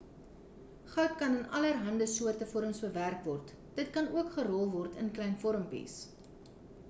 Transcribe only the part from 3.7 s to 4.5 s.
dit kan ook